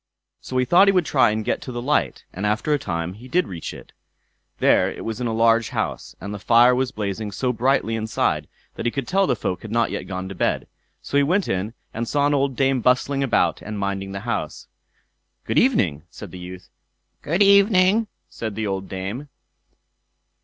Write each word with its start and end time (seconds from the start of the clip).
So 0.39 0.57
he 0.57 0.65
thought 0.65 0.87
he 0.87 0.91
would 0.91 1.05
try 1.05 1.29
and 1.29 1.45
get 1.45 1.61
to 1.61 1.71
the 1.71 1.79
light; 1.79 2.23
and 2.33 2.43
after 2.43 2.73
a 2.73 2.79
time 2.79 3.13
he 3.13 3.27
did 3.27 3.47
reach 3.47 3.71
it. 3.71 3.91
There 4.57 4.89
it 4.91 5.05
was 5.05 5.21
in 5.21 5.27
a 5.27 5.31
large 5.31 5.69
house, 5.69 6.15
and 6.19 6.33
the 6.33 6.39
fire 6.39 6.73
was 6.73 6.91
blazing 6.91 7.31
so 7.31 7.53
brightly 7.53 7.95
inside, 7.95 8.47
that 8.73 8.87
he 8.87 8.91
could 8.91 9.07
tell 9.07 9.27
the 9.27 9.35
folk 9.35 9.61
had 9.61 9.69
not 9.69 9.91
yet 9.91 10.07
gone 10.07 10.27
to 10.27 10.33
bed; 10.33 10.65
so 11.03 11.17
he 11.17 11.21
went 11.21 11.47
in 11.47 11.75
and 11.93 12.07
saw 12.07 12.25
an 12.25 12.33
old 12.33 12.55
dame 12.55 12.81
bustling 12.81 13.21
about 13.23 13.61
and 13.61 13.77
minding 13.77 14.11
the 14.11 14.21
house. 14.21 14.65
"Good 15.45 15.59
evening!" 15.59 16.01
said 16.09 16.31
the 16.31 16.39
youth. 16.39 16.69
"Good 17.21 17.43
evening!" 17.43 18.07
said 18.27 18.55
the 18.55 18.65
old 18.65 18.89
dame. 18.89 19.29